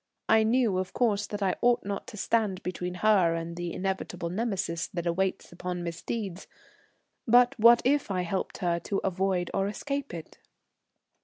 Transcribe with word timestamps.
I 0.27 0.41
knew, 0.41 0.79
of 0.79 0.93
course, 0.93 1.27
that 1.27 1.43
I 1.43 1.57
ought 1.61 1.85
not 1.85 2.07
to 2.07 2.17
stand 2.17 2.63
between 2.63 2.95
her 3.05 3.35
and 3.35 3.55
the 3.55 3.71
inevitable 3.71 4.31
Nemesis 4.31 4.87
that 4.87 5.05
awaits 5.05 5.51
upon 5.51 5.83
misdeeds, 5.83 6.47
but 7.27 7.53
what 7.59 7.83
if 7.85 8.09
I 8.09 8.23
helped 8.23 8.57
her 8.65 8.79
to 8.79 8.99
avoid 9.03 9.51
or 9.53 9.67
escape 9.67 10.11
it? 10.11 10.39